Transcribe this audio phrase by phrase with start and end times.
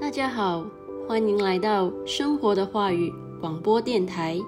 [0.00, 0.64] 大家好，
[1.06, 4.40] 欢迎来到生活的话语广播电台。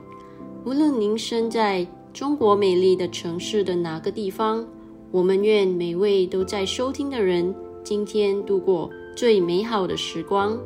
[0.65, 4.67] 无论您身在中国美丽的城市的哪个地方，
[5.11, 7.55] 我们愿每位都在收听的人
[7.85, 8.89] 今天度过。
[9.15, 10.59] 最美好的时光。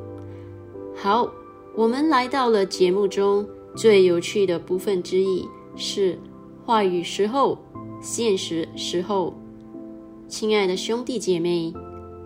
[0.94, 1.28] 好，
[1.74, 6.16] 我们来到了节目中最有趣的部分之一，是
[6.64, 7.58] 话语时候、
[8.00, 9.34] 现实时候。
[10.28, 11.74] 亲爱的兄弟姐妹，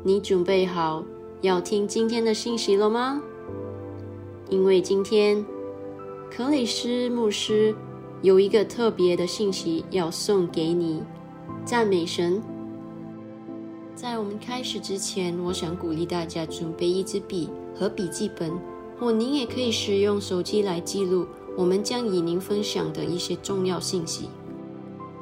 [0.04, 1.02] 你准备好
[1.42, 3.22] 要听今天的信息了吗？
[4.50, 5.42] 因为今天
[6.30, 7.74] 克里斯牧师
[8.20, 11.02] 有一个特别的信息要送给你，
[11.64, 12.42] 赞美神。
[13.94, 18.52] 在我们开始之前，我想鼓励大家准备一支笔和笔记本，
[18.98, 24.28] 或您也可以使用手机来记录我们将与您分享的一些重要信息。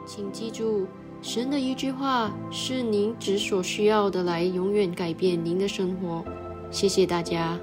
[0.04, 0.86] 请记住，
[1.20, 6.24] 神的一句话是您只所需要的，来永远改变您的生活。
[6.70, 7.58] 谢谢大家。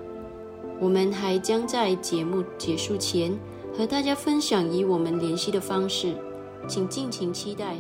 [0.80, 3.31] 我们还将在节目结束前
[3.74, 6.13] 和大家分享以我们联系的方式，
[6.68, 7.75] 请尽情期待。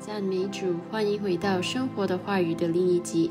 [0.00, 3.30] 赞美主，欢迎回到《生活的话语》的另一集。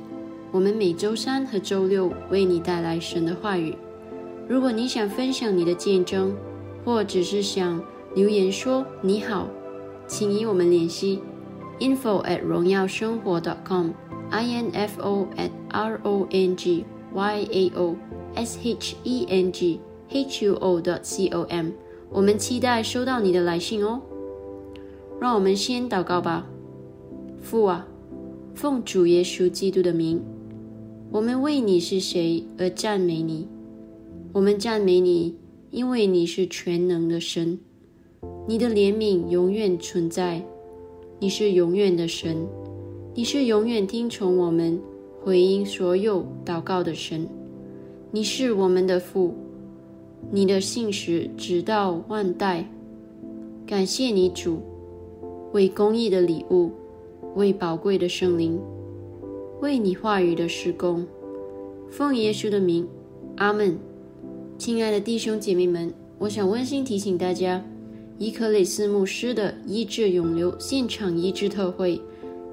[0.51, 3.75] 我们每周三和周六为你带来神的话语。
[4.47, 6.33] 如果你想分享你的见证，
[6.85, 7.83] 或只是想
[8.15, 9.47] 留言说你好，
[10.07, 11.19] 请与我们联系
[11.79, 17.95] ：info at 荣耀生活 dot .com，i n f o at r o n g y a o
[18.35, 19.79] s h e n g
[20.09, 21.71] h u o dot c o m。
[22.11, 24.01] 我们期待收到你的来信哦。
[25.19, 26.45] 让我们先祷告吧。
[27.41, 27.87] 父啊，
[28.53, 30.21] 奉主耶稣基督的名，
[31.11, 33.47] 我们为你是谁而赞美你。
[34.31, 35.35] 我们赞美你，
[35.71, 37.59] 因为你是全能的神，
[38.45, 40.41] 你的怜悯永远存在。
[41.17, 42.45] 你是永远的神，
[43.13, 44.77] 你是永远听从我们
[45.21, 47.25] 回应所有祷告的神。
[48.11, 49.33] 你是我们的父，
[50.29, 52.69] 你的信实直到万代。
[53.65, 54.59] 感谢你主，
[55.53, 56.69] 为公义的礼物，
[57.35, 58.59] 为宝贵的圣灵，
[59.61, 61.07] 为你话语的施工。
[61.89, 62.85] 奉耶稣的名，
[63.37, 63.79] 阿门。
[64.57, 67.63] 亲爱的弟兄姐妹们，我想温馨提醒大家。
[68.19, 71.99] 伊克雷斯牧师的医治永留现场医治特会，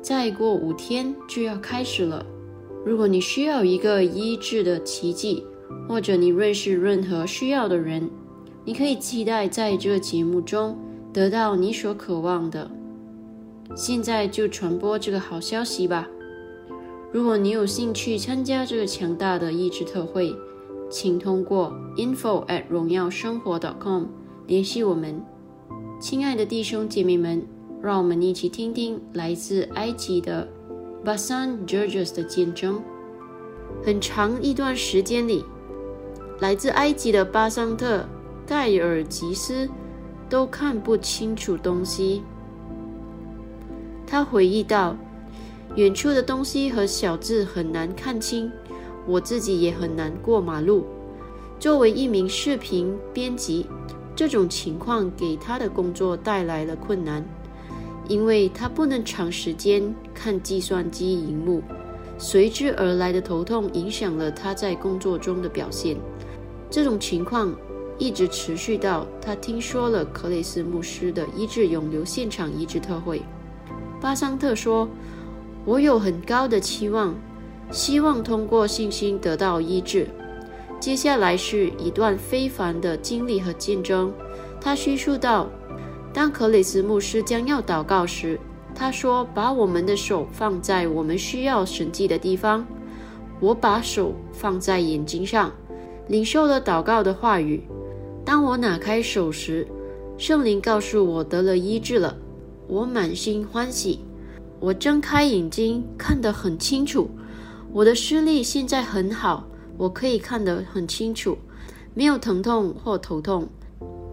[0.01, 2.25] 再过五天就要开始了。
[2.85, 5.45] 如果你需要一个医治的奇迹，
[5.87, 8.09] 或者你认识任何需要的人，
[8.65, 10.79] 你可以期待在这个节目中
[11.13, 12.71] 得到你所渴望的。
[13.77, 16.09] 现在就传播这个好消息吧！
[17.13, 20.35] 如果你有兴趣参加这个强大的医治特会，
[20.89, 24.07] 请通过 info at 荣耀生活 .com
[24.47, 25.23] 联系我们。
[26.01, 27.47] 亲爱的弟兄姐妹们，
[27.83, 30.49] 让我们一起听听来自埃及的
[31.05, 32.83] 巴桑 Georges 的见证。
[33.85, 35.45] 很长一段时间里，
[36.39, 38.09] 来自埃及的巴桑特
[38.47, 39.69] 盖尔吉斯
[40.27, 42.23] 都看不清楚东西。
[44.07, 44.97] 他回忆到，
[45.77, 48.51] 远处的东西和小字很难看清，
[49.07, 50.87] 我自己也很难过马路。
[51.59, 53.67] 作为一名视频编辑。
[54.15, 57.25] 这种情况给他的工作带来了困难，
[58.09, 61.63] 因为他不能长时间看计算机荧幕，
[62.19, 65.97] 随之而来的头痛影响了他在工作中的表现。
[66.69, 67.55] 这种情况
[67.99, 73.23] 一直持续到他听说了克雷斯牧师的医治永留现场医治特会。
[74.01, 74.89] 巴桑特说
[75.65, 77.15] ：“我有很高的期望，
[77.71, 80.07] 希望通过信心得到医治。”
[80.81, 84.11] 接下来是一段非凡的经历和见证。
[84.59, 85.47] 他叙述道
[86.13, 88.41] ：“当克里斯牧师将要祷告时，
[88.75, 92.67] 他说：‘把我们的手放在我们需要神迹的地方。’
[93.41, 95.53] 我把手放在眼睛上，
[96.09, 97.63] 领受了祷告的话语。
[98.25, 99.69] 当我拿开手时，
[100.17, 102.17] 圣灵告诉我得了医治了。
[102.67, 104.01] 我满心欢喜。
[104.59, 107.11] 我睁开眼睛，看得很清楚。
[107.73, 109.47] 我的视力现在很好。”
[109.81, 111.39] 我可以看得很清楚，
[111.95, 113.49] 没有疼痛或头痛。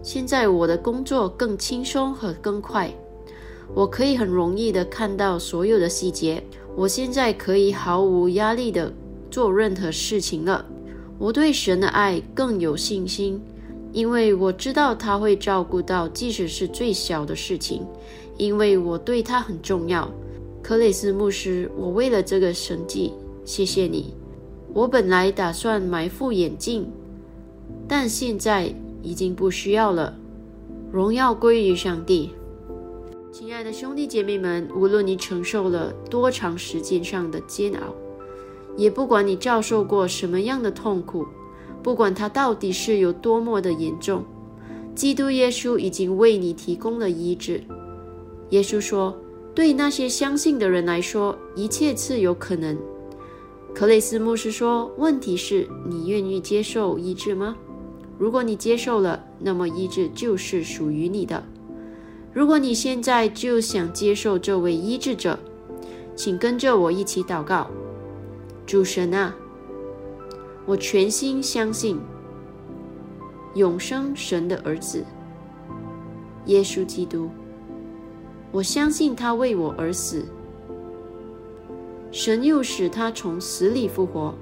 [0.02, 2.90] 现在我的工作更轻松和更快，
[3.74, 6.42] 我可以很容易地看到所有的细节。
[6.74, 8.90] 我现在可以毫无压力地
[9.30, 10.64] 做任何事情了。
[11.18, 13.38] 我对神的爱更有信心，
[13.92, 17.86] 因为我知道他会照顾到，即使是最小的事情，
[18.38, 20.10] 因为我对他很重要。
[20.62, 23.12] 克雷斯牧师，我为了这个神迹，
[23.44, 24.14] 谢谢你。
[24.74, 26.86] 我本来打算买副眼镜，
[27.88, 28.72] 但现在
[29.02, 30.14] 已经不需要了。
[30.92, 32.30] 荣耀归于上帝。
[33.32, 37.94] 亲爱的兄弟姐妹们，无论你承受了多长时间上的煎熬，
[38.76, 41.26] 也不管你遭受过什么样的痛苦，
[41.82, 44.24] 不管它到底是有多么的严重，
[44.94, 47.62] 基督耶稣已经为你提供了医治。
[48.50, 49.16] 耶稣说
[49.54, 52.76] ：“对那些相信的人来说，一切是有可能。”
[53.74, 57.56] 克雷斯牧师说：“问题是你愿意接受医治吗？
[58.18, 61.44] 如果你接受了，那么医治就是属于你的。
[62.32, 65.38] 如果你现在就想接受这位医治者，
[66.16, 67.68] 请跟着我一起祷告。
[68.66, 69.34] 主神啊，
[70.66, 72.00] 我全心相信
[73.54, 75.04] 永生神的儿子
[76.46, 77.30] 耶稣基督，
[78.50, 80.24] 我相信他为我而死。”
[82.10, 84.34] 神又使他从死里复活，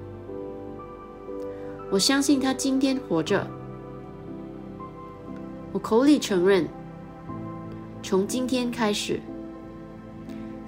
[1.91, 3.45] 我相信他今天活着。
[5.73, 6.67] 我口里承认，
[8.01, 9.19] 从今天开始，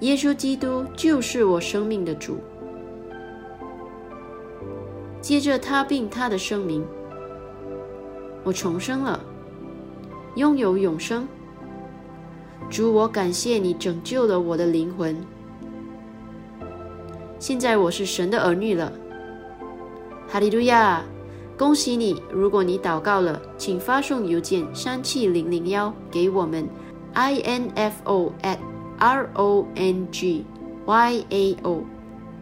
[0.00, 2.36] 耶稣基督就是我生命的主。
[5.22, 6.84] 接着他并他的声明，
[8.44, 9.18] 我重生了，
[10.36, 11.26] 拥有永生。
[12.68, 15.16] 主，我感谢你拯救了我的灵魂。
[17.40, 18.92] 现在我是神的儿女了，
[20.28, 21.02] 哈利路亚！
[21.56, 22.22] 恭喜你！
[22.30, 26.68] 如果你祷告了，请发送邮件三七零零幺给我们
[27.14, 28.58] ，info at
[28.98, 30.44] r o n g
[30.84, 31.82] y a o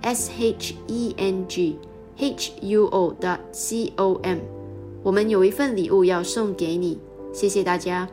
[0.02, 1.78] s h e n g
[2.16, 4.38] h u o dot c o m。
[5.04, 6.98] 我们有一份礼物要送给你，
[7.32, 8.08] 谢谢大家，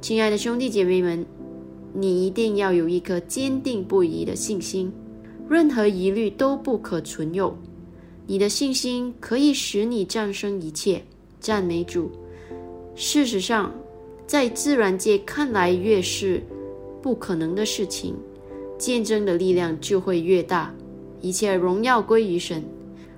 [0.00, 1.24] 亲爱的兄弟姐妹们，
[1.94, 4.92] 你一定要有一颗坚定不移的信心，
[5.48, 7.56] 任何疑虑都不可存有。
[8.26, 11.02] 你的信心可以使你战胜一切。
[11.40, 12.10] 赞美主。
[12.96, 13.72] 事实上，
[14.26, 16.42] 在自然界看来，越是
[17.00, 18.16] 不可能的事情，
[18.76, 20.74] 见证的力量就会越大。
[21.20, 22.62] 一切荣耀归于神。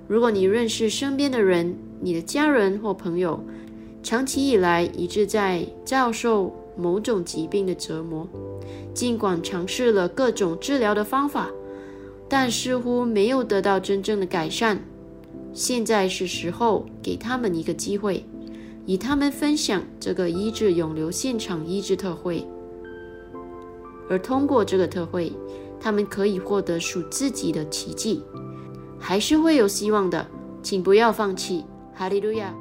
[0.07, 3.43] 如果你认识身边的人，你的家人或朋友，
[4.03, 8.27] 长期以来一直在遭受某种疾病的折磨，
[8.93, 11.49] 尽管尝试了各种治疗的方法，
[12.31, 14.79] 但似乎没有得到真正的改善。
[15.51, 18.25] 现在是时候给他们一个机会，
[18.85, 22.47] 与他们分享这个医治永留现场医治特会，
[24.09, 25.33] 而通过这个特会，
[25.77, 28.23] 他们可以获得属自己的奇迹，
[28.97, 30.25] 还是会有希望的，
[30.63, 31.65] 请不要放弃。
[31.93, 32.55] 哈利路亚！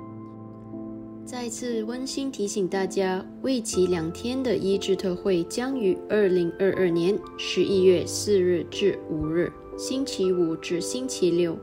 [1.24, 11.58] 再次温馨提醒大家，为期两天的医治特会将于二零二二年十一月四日至五日（星期五至星期六），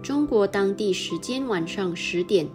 [0.00, 2.48] 中国当地时间晚上十点。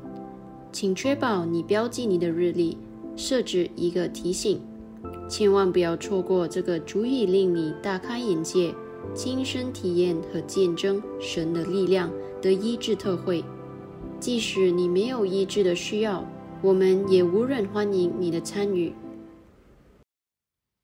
[0.71, 2.77] 请确保你标记你的日历，
[3.17, 4.61] 设置一个提醒，
[5.27, 8.73] 千万不要错过这个足以令你大开眼界、
[9.13, 12.09] 亲身体验和见证神的力量
[12.41, 13.43] 的医治特会。
[14.17, 16.25] 即使你没有医治的需要，
[16.61, 18.93] 我们也无人欢迎你的参与。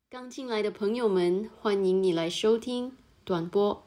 [0.10, 2.92] 刚进来的朋友们，欢迎你来收听
[3.24, 3.87] 短播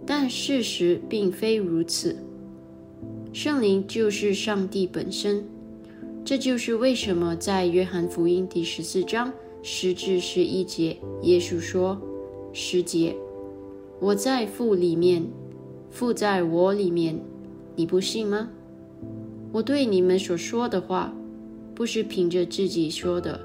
[0.06, 2.16] 但事实并非如此。
[3.32, 5.44] 圣灵就是上帝本身，
[6.24, 9.32] 这就是为什么在约翰福音第十四章
[9.62, 12.00] 十至十一节，耶稣说
[12.54, 13.14] ：“十节，
[14.00, 15.26] 我在父里面，
[15.90, 17.20] 父在我里面。”
[17.78, 18.48] 你不信吗？
[19.52, 21.14] 我对你们所说的话，
[21.74, 23.38] 不是凭着自己说的，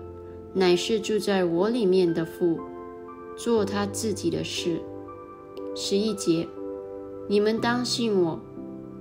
[0.53, 2.57] 乃是住在我里面的父，
[3.35, 4.79] 做他自己的事。
[5.73, 6.47] 十一节，
[7.27, 8.39] 你们当信我，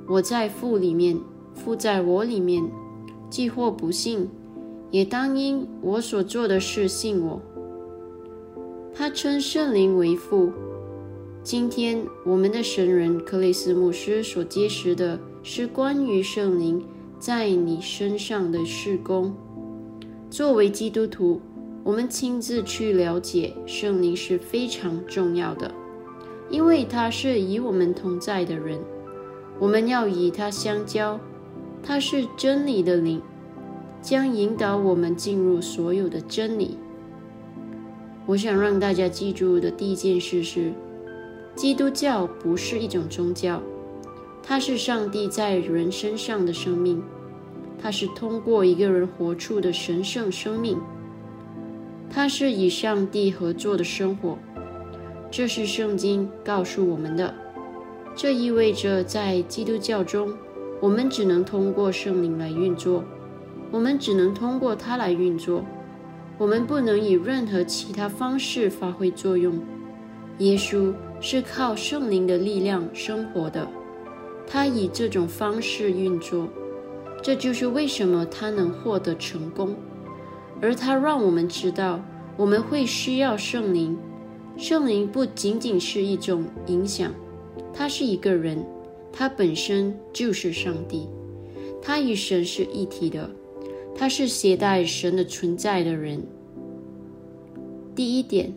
[0.07, 1.19] 我在父里面，
[1.55, 2.63] 父在我里面。
[3.29, 4.29] 既或不信，
[4.91, 7.41] 也当因我所做的事信我。
[8.93, 10.51] 他称圣灵为父。
[11.45, 16.85] 今天我们的神人克雷斯牧师所揭示的是关于圣灵
[17.21, 19.33] 在你身上的事工。
[20.29, 21.41] 作为基督徒，
[21.85, 25.73] 我们亲自去了解圣灵是非常重要的，
[26.51, 28.79] 因为他是与我们同在的人，
[29.59, 31.19] 我们要与他相交。
[31.83, 33.23] 他是真理的灵，
[34.03, 36.77] 将引导我们进入所有的真理。
[38.27, 40.73] 我想让大家记住的第一件事是。
[41.57, 43.61] 基督教不是一种宗教，
[44.43, 47.03] 它是上帝在人身上的生命，
[47.79, 50.79] 它是通过一个人活出的神圣生命，
[52.09, 54.39] 它是与上帝合作的生活。
[55.31, 57.35] 这是圣经告诉我们的。
[58.15, 60.35] 这意味着在基督教中，
[60.81, 63.05] 我们只能通过圣灵来运作，
[63.71, 65.65] 我们只能通过它来运作，
[66.37, 69.59] 我们不能以任何其他方式发挥作用。
[70.39, 70.93] 耶稣。
[71.23, 73.69] 是靠圣灵的力量生活的，
[74.47, 76.49] 他以这种方式运作，
[77.21, 79.77] 这就是为什么他能获得成功。
[80.63, 82.01] 而他让我们知道，
[82.39, 83.99] 我们会需要圣灵。
[84.61, 87.15] 圣灵不仅仅是一种影响，
[87.73, 88.63] 他是一个人，
[89.11, 91.09] 他本身就是上帝，
[91.81, 93.31] 他与神是一体的，
[93.97, 96.23] 他是携带神的存在的人。
[97.97, 98.53] 第一点，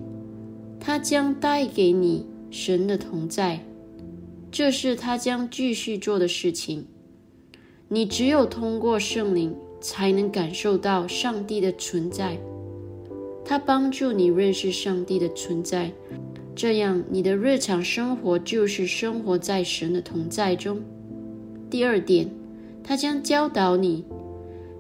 [0.77, 2.27] 他将带给你。
[2.51, 3.65] 神的同在，
[4.51, 6.85] 这是他将继续做的事情。
[7.87, 12.37] 你只有通过圣灵，才能感受到上帝的存在。
[13.45, 15.91] 它帮助你认识上帝的存在，
[16.55, 20.81] 这样你的日常生活就是生活在神的同在中。
[21.69, 22.29] 第二点，
[22.83, 24.05] 它将教导你，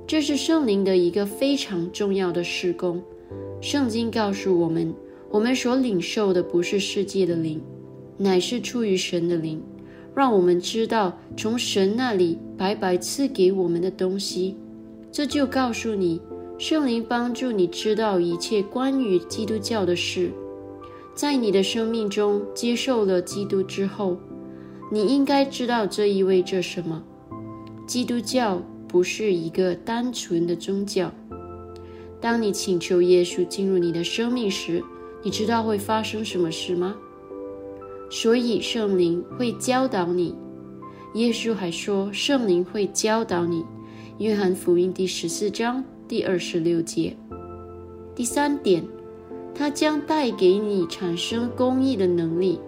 [0.07, 3.01] 这是圣灵的一个非常重要的事工。
[3.59, 4.93] 圣经告诉我们，
[5.29, 7.61] 我们所领受的不是世界的灵，
[8.17, 9.61] 乃是出于神的灵，
[10.15, 14.55] 让我们知道从神那里白白赐给我们的东西。
[15.11, 16.21] 这就告诉你。
[16.65, 20.31] 圣灵帮助你知道一切关于基督教的事。
[21.13, 24.15] 在你的生命中接受了基督之后，
[24.89, 27.03] 你应该知道这意味着什么。
[27.85, 31.11] 基督教不是一个单纯的宗教。
[32.21, 34.81] 当你请求耶稣进入你的生命时，
[35.21, 36.95] 你知道会发生什么事吗？
[38.09, 40.33] 所以圣灵会教导你。
[41.15, 43.65] 耶稣还说，圣灵会教导你。
[44.19, 45.83] 约翰福音第十四章。
[46.13, 47.17] 第二十六节，
[48.13, 48.85] 第三点，
[49.55, 52.59] 它将带给你产生公益的能力。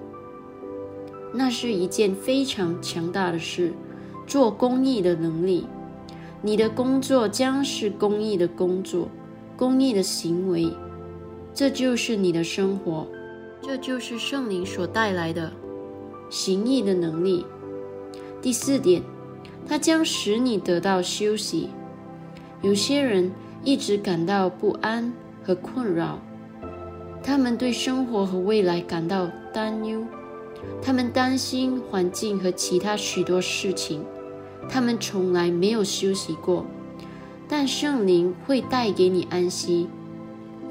[1.31, 3.71] 那是一件非常强大的事，
[4.25, 5.67] 做公益的能力。
[6.41, 9.07] 你的工作将是公益的工作，
[9.55, 10.67] 公益的行为，
[11.53, 13.05] 这就是你的生活，
[13.61, 15.53] 这就是圣灵所带来的
[16.31, 17.45] 行义的能力。
[18.41, 19.03] 第四点，
[19.67, 21.69] 它将使你得到休息。
[22.61, 23.31] 有些人
[23.63, 26.19] 一直感到不安和困扰，
[27.23, 30.03] 他们对生活和未来感到担忧，
[30.81, 34.03] 他们担心环境和其他许多事情，
[34.69, 36.65] 他们从来没有休息过。
[37.47, 39.87] 但圣灵会带给你安息。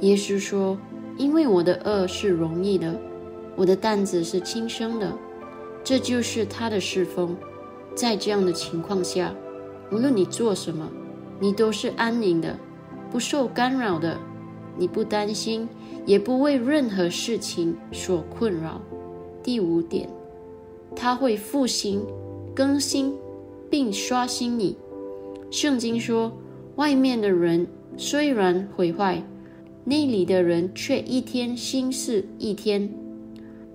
[0.01, 0.77] 耶稣说
[1.17, 3.01] ：“因为我的恶是容易的，
[3.55, 5.17] 我的担子是轻生的。”
[5.85, 7.37] 这就是他的侍奉。
[7.95, 9.33] 在这样的情况下，
[9.93, 10.91] 无论你做什么。
[11.41, 12.59] 你都是安宁的，
[13.11, 14.19] 不受干扰的，
[14.77, 15.69] 你不担心，
[16.07, 18.81] 也不为任何事情所困扰。
[19.43, 20.09] 第五点，
[20.97, 22.05] 他会复兴、
[22.55, 23.15] 更新，
[23.69, 24.77] 并刷新你。
[25.51, 26.33] 圣经说，
[26.77, 29.23] 外面的人虽然毁坏，
[29.85, 32.93] 内里的人却一天新似一天。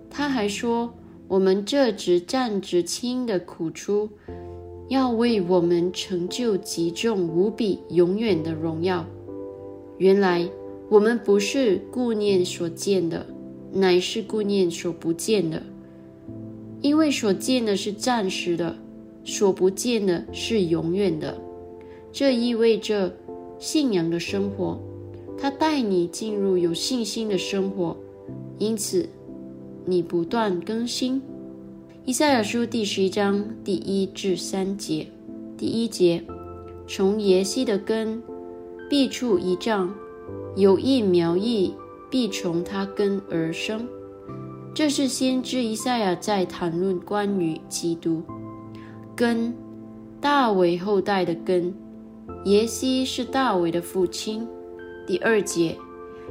[0.09, 0.91] 他还说，
[1.27, 4.09] 我们这直战直轻的苦出。
[4.89, 9.05] 要为我们成就极重无比、永远的荣耀。
[9.99, 10.49] 原来
[10.89, 13.25] 我们不是顾念所见的，
[13.71, 15.61] 乃是顾念所不见的。
[16.81, 18.75] 因为所见的是暂时的，
[19.23, 21.39] 所不见的是永远的。
[22.11, 23.13] 这意味着
[23.59, 24.79] 信仰的生活，
[25.37, 27.95] 它带你进入有信心的生活，
[28.57, 29.07] 因此
[29.85, 31.21] 你不断更新。
[32.05, 35.05] 以赛亚书第十一章第一至三节，
[35.55, 36.23] 第一节：
[36.87, 38.21] 从耶西的根
[38.89, 39.93] 必出一丈，
[40.55, 41.73] 有意苗裔
[42.09, 43.87] 必从他根而生。
[44.73, 48.23] 这是先知以赛亚在谈论关于基督
[49.15, 49.53] 根，
[50.19, 51.71] 大卫后代的根。
[52.45, 54.47] 耶西是大卫的父亲。
[55.05, 55.77] 第二节：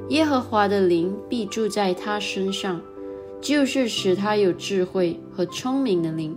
[0.08, 2.80] 耶和华的灵必住在他身上。
[3.40, 6.36] 就是使他有智慧和聪明的灵，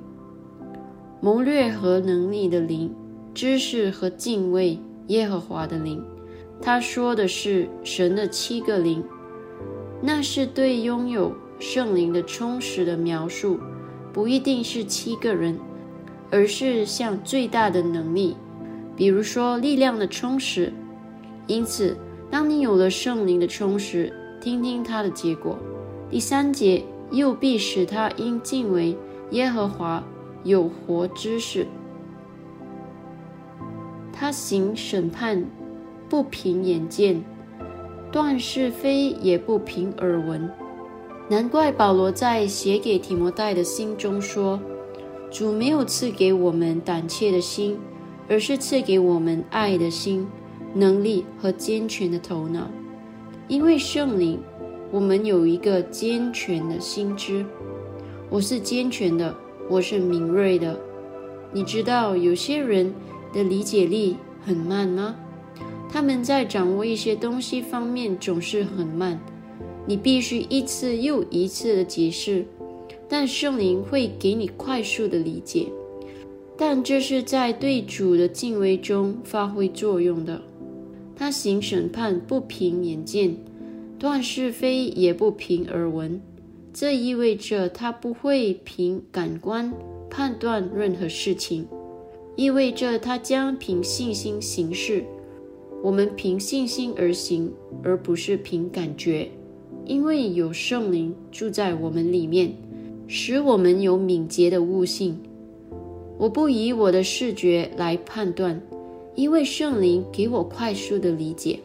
[1.19, 2.93] 谋略和能力的灵，
[3.33, 6.03] 知识和敬畏耶和华的灵。
[6.61, 9.03] 他说的是神的七个灵，
[9.99, 13.59] 那是对拥有圣灵的充实的描述，
[14.13, 15.57] 不一定是七个人，
[16.29, 18.37] 而是像最大的能力，
[18.95, 20.71] 比如说力量的充实。
[21.47, 21.97] 因此，
[22.29, 25.57] 当你有了圣灵的充实，听听它的结果。
[26.11, 26.83] 第三节。
[27.11, 28.97] 又必使他因敬畏
[29.31, 30.03] 耶和华
[30.43, 31.67] 有活知识。
[34.13, 35.45] 他行审判，
[36.07, 37.21] 不凭眼见；
[38.11, 40.49] 断是非，也不凭耳闻。
[41.29, 44.59] 难怪保罗在写给提摩太的信中说
[45.31, 47.77] ：“主没有赐给我们胆怯的心，
[48.27, 50.27] 而是赐给我们爱的心、
[50.73, 52.69] 能力和健全的头脑，
[53.47, 54.39] 因为圣灵。”
[54.91, 57.45] 我们有一个健全的心知，
[58.29, 59.33] 我是健全的，
[59.69, 60.77] 我是敏锐的。
[61.53, 62.93] 你知道有些人
[63.33, 65.15] 的理解力很慢吗？
[65.89, 69.17] 他们在掌握一些东西方面总是很慢，
[69.85, 72.45] 你必须一次又一次的解释，
[73.07, 75.67] 但圣灵会给你快速的理解。
[76.57, 80.41] 但这是在对主的敬畏中发挥作用的。
[81.15, 83.37] 他行审判不凭眼见。
[84.01, 86.19] 断是非也不凭耳闻，
[86.73, 89.71] 这意味着他不会凭感官
[90.09, 91.67] 判断任何事情，
[92.35, 95.05] 意味着他将凭信心行事。
[95.83, 99.29] 我们凭信心而行，而不是凭感觉，
[99.85, 102.51] 因为有圣灵住在我们里面，
[103.05, 105.15] 使我们有敏捷的悟性。
[106.17, 108.59] 我不以我的视觉来判断，
[109.13, 111.59] 因为圣灵给我快速的理解。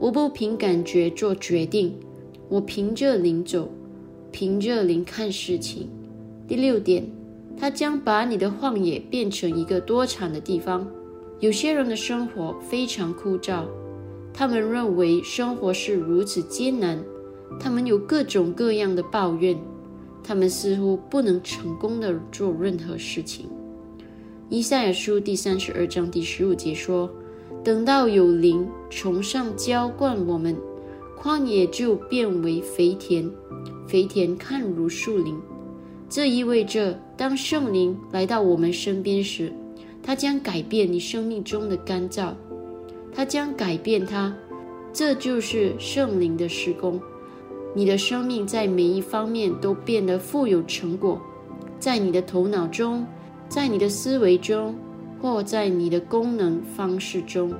[0.00, 1.94] 我不凭感觉做决定，
[2.48, 3.70] 我凭着灵走，
[4.32, 5.90] 凭着灵看事情。
[6.48, 7.06] 第六点，
[7.54, 10.88] 他将把你的旷野变成一个多产的地方。
[11.38, 13.66] 有些人的生活非常枯燥，
[14.32, 16.98] 他们认为生活是如此艰难，
[17.60, 19.54] 他们有各种各样的抱怨，
[20.24, 23.50] 他们似乎不能成功的做任何事情。
[24.48, 27.08] 以赛亚书第三十二章第十五节说
[27.62, 30.56] ：“等到有灵从上浇灌我们，
[31.20, 33.30] 旷野就变为肥田，
[33.86, 35.38] 肥田看如树林。”
[36.08, 39.52] 这意味着，当圣灵来到我们身边时，
[40.02, 42.32] 他将改变你生命中的干燥，
[43.14, 44.34] 他将改变它。
[44.92, 47.00] 这就是圣灵的施工。
[47.74, 51.20] 你的生命在每一方面都变得富有成果，
[51.78, 53.06] 在你的头脑中。
[53.48, 54.76] 在你的思维中，
[55.20, 57.52] 或在你的功能方式中，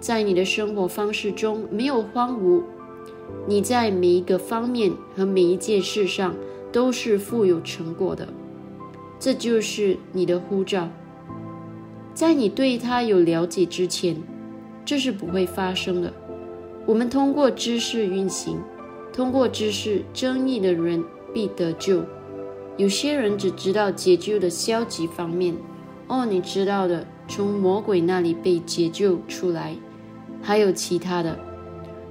[0.00, 2.62] 在你的生活方式中没有荒芜。
[3.46, 6.34] 你在每一个方面和每一件事上
[6.72, 8.28] 都是富有成果的。
[9.20, 10.88] 这就是你的护照。
[12.14, 14.16] 在你对它有了解之前，
[14.84, 16.12] 这是不会发生的。
[16.86, 18.58] 我们通过知识运行，
[19.12, 22.02] 通过知识，争议的人必得救。
[22.76, 25.54] 有些人只知道解救的消极方面，
[26.08, 29.76] 哦，你知道的，从魔鬼那里被解救出来，
[30.42, 31.38] 还有其他的。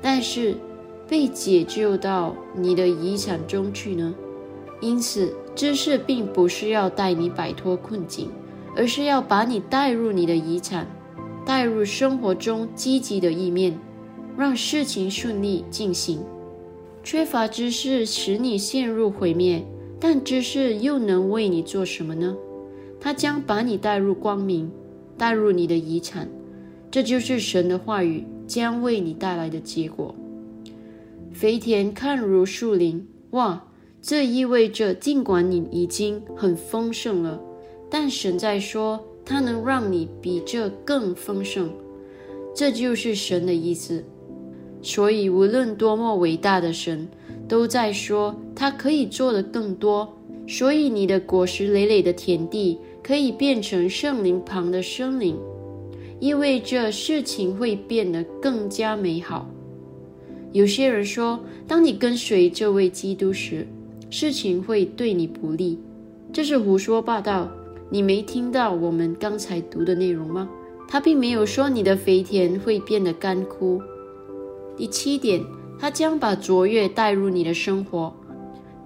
[0.02, 0.56] 但是
[1.08, 4.14] 被解救到你的遗产中去呢？
[4.80, 8.30] 因此，知识并不是要带你摆脱困境，
[8.76, 10.86] 而是要把你带入你的遗产，
[11.44, 13.78] 带入生活中积极的一面，
[14.38, 16.24] 让事情顺利进行。
[17.04, 19.66] 缺乏知识使你陷入毁灭。
[20.00, 22.38] 但知识又能为你做什么呢？
[23.00, 24.72] 它将把你带入光明，
[25.18, 26.28] 带入你的遗产。
[26.90, 30.14] 这就是神的话语将为你带来的结果。
[31.32, 33.64] 肥田看如树林，哇！
[34.02, 37.40] 这意味着尽管你已经很丰盛了，
[37.90, 41.72] 但神在说他能让你比这更丰盛。
[42.56, 44.04] 这就是神的意思。
[44.82, 47.08] 所以，无论多么伟大的神。
[47.48, 50.17] 都在说他可以做的更多，
[50.48, 55.36] 所以你的果实累累的田地可以变成圣灵旁的森林，
[56.20, 59.48] 意味着事情会变得更加美好。
[60.54, 63.68] 有些人说，当你跟随这位基督时，
[64.10, 65.78] 事情会对你不利，
[66.32, 67.52] 这是胡说八道。
[67.90, 70.50] 你没听到我们刚才读的内容吗？
[70.88, 73.82] 他并没有说你的肥田会变得干枯。
[74.78, 75.44] 第七点。
[75.80, 78.12] 他将把卓越带入你的生活，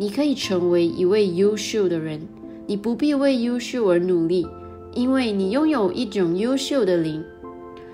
[0.01, 2.27] 你可以成为一位优秀的人。
[2.65, 4.47] 你不必为优秀而努力，
[4.95, 7.23] 因为你拥有一种优秀的灵，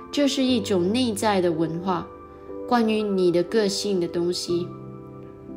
[0.09, 2.07] 这是一种内在的文化，
[2.65, 4.65] 关于你的个性的东西。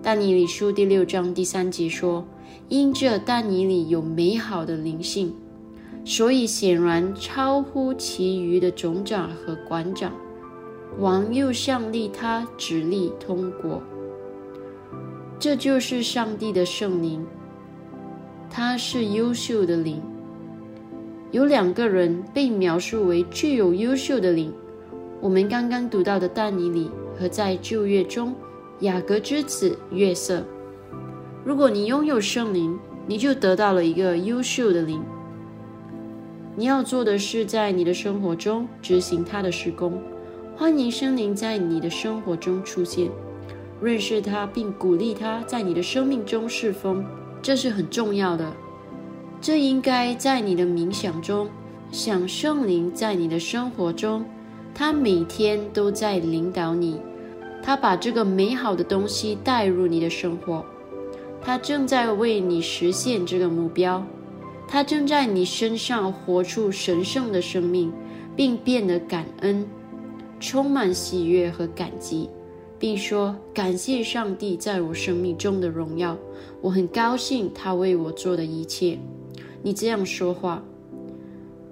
[0.02, 2.26] 但尼里书第六章第三节说
[2.68, 5.32] ：“因这但尼里有美好的灵性，
[6.04, 10.12] 所以显然超乎其余的总长和馆长。”
[10.98, 13.80] 王又向立他直立通过，
[15.40, 17.26] 这就是上帝的圣灵。
[18.50, 20.02] 他是优秀的灵。
[21.30, 24.52] 有两个人被描述为具有优秀的灵。
[25.18, 28.34] 我们刚刚读到的但尼里和在旧约中
[28.80, 30.44] 雅各之子约瑟。
[31.42, 35.02] 如果你拥有圣灵，你就得到了一个优秀的灵。
[36.54, 39.98] 你要做的是在你的生活中执行他的施工。
[40.54, 43.08] 欢迎圣灵在你的生活中出现，
[43.82, 47.04] 认识他并鼓励他在你的生命中侍奉，
[47.40, 48.52] 这是很重要的。
[49.40, 51.48] 这应该在你的冥想中
[51.90, 54.24] 想圣灵在你的生活中，
[54.74, 57.00] 他每天都在领导你，
[57.62, 60.64] 他把这个美好的东西带入你的生活，
[61.40, 64.04] 他正在为你实现这个目标，
[64.68, 67.90] 他正在你身上活出神圣的生命，
[68.36, 69.66] 并变得感恩。
[70.38, 72.30] 充满喜悦和感激，
[72.80, 76.16] 并说：“感谢上帝在我生命中的荣耀，
[76.62, 78.98] 我很高兴他为我做的一切。”
[79.62, 80.64] 你这样说话，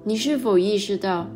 [0.05, 1.27] 你是否意识到，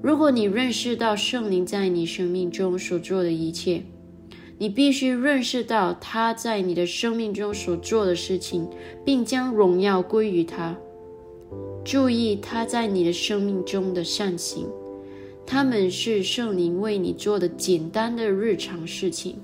[0.00, 3.82] 如果你认识到圣灵在你生命中所做的一切，
[4.56, 8.66] 你必须认识到他在你的生命中所做的事情，
[9.04, 10.74] 并将荣耀归于他。
[11.84, 14.66] 注意他在你的生命中的善行，
[15.50, 19.36] 他们是圣灵为你做的简单的日常事情。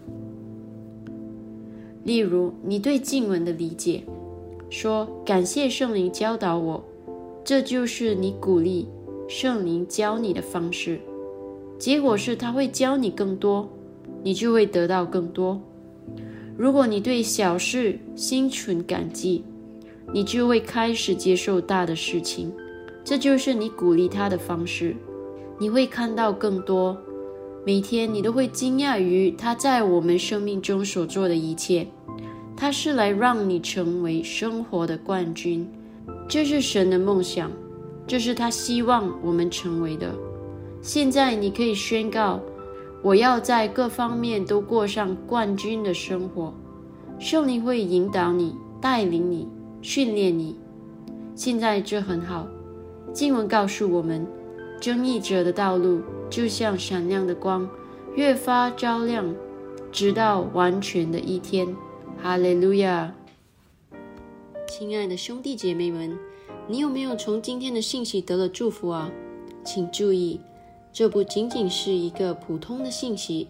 [2.04, 4.04] 例如，你对经文的理解，
[4.68, 6.84] 说感谢圣灵教导我，
[7.42, 8.86] 这就是你鼓励
[9.26, 11.00] 圣灵教你的方式。
[11.78, 13.66] 结果是他会教你更多，
[14.22, 15.58] 你就会得到更多。
[16.54, 19.42] 如果你对小事心存感激，
[20.12, 22.52] 你就会开始接受大的事情，
[23.02, 24.94] 这就是你鼓励他的方式。
[25.58, 26.96] 你会看到更多，
[27.64, 31.86] 每天你都会惊讶于他在我们生命中所做的一切。
[32.56, 35.68] 他是来让你成为生活的冠军，
[36.28, 37.50] 这是神的梦想，
[38.06, 40.14] 这是他希望我们成为的。
[40.80, 42.40] 现在你可以宣告。
[43.02, 46.54] 我要在各方面都过上冠军的生活，
[47.18, 49.46] 圣灵会引导你、带领你、
[49.82, 50.56] 训练你。
[51.34, 52.48] 现在这很好。
[53.12, 54.26] 经文告诉我们，
[54.84, 57.66] 正义者的道路就像闪亮的光，
[58.14, 59.34] 越发照亮，
[59.90, 61.74] 直到完全的一天。
[62.22, 63.14] 哈利路亚！
[64.68, 66.14] 亲爱的兄弟姐妹们，
[66.68, 69.10] 你有没有从今天的信息得了祝福啊？
[69.64, 70.38] 请注意。
[70.92, 73.48] 这不仅仅是一个普通的信息，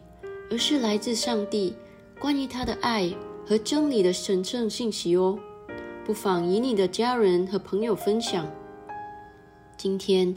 [0.53, 1.75] 而是来自上帝
[2.20, 3.12] 关于他的爱
[3.44, 5.37] 和真理的神圣信息哦。
[6.07, 8.47] 不妨与你的家人和朋友分享。
[9.77, 10.37] 今天，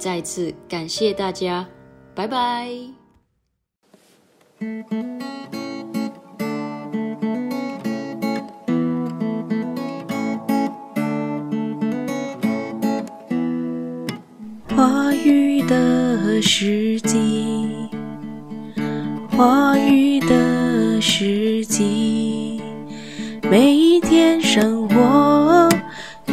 [0.00, 1.68] 再次感谢大家，
[2.14, 2.70] 拜拜。
[14.74, 17.90] 话语的时机，
[19.36, 22.62] 话语的时机，
[23.50, 25.68] 每一天生活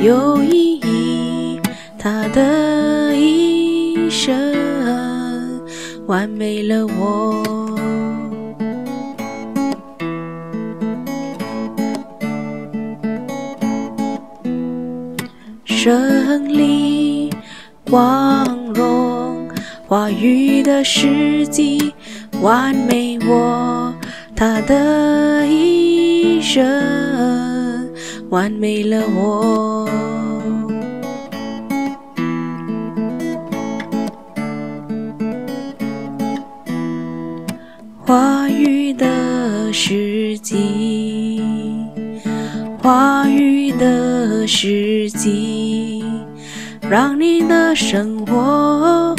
[0.02, 1.60] 有意义，
[2.00, 3.47] 它的一
[4.20, 5.62] 生
[6.08, 7.44] 完美了我。
[15.64, 17.30] 胜利
[17.88, 19.48] 光荣，
[19.86, 21.94] 话语的时机
[22.42, 23.94] 完美我，
[24.36, 26.66] 他的一生
[28.32, 29.77] 完美了我。
[44.48, 46.06] 的时机，
[46.90, 49.14] 让你的生活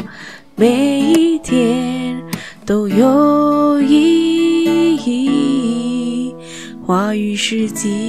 [0.56, 2.18] 每一天
[2.64, 6.34] 都有意义。
[6.82, 8.07] 话语时机。